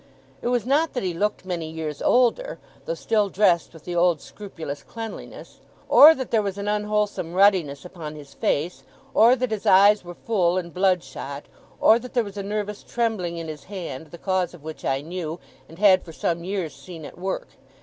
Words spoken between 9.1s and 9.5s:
or